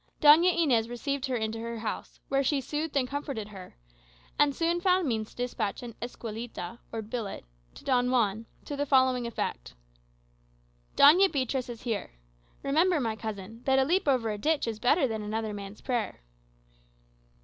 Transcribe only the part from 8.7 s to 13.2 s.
the following effect: "Doña Beatriz is here. Remember, my